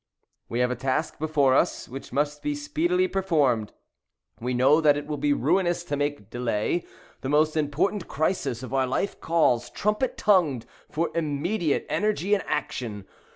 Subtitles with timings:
[0.49, 3.71] We have a task before us which must be speedily performed.
[4.39, 6.85] We know that it will be ruinous to make delay.
[7.21, 13.05] The most important crisis of our life calls, trumpet tongued, for immediate energy and action.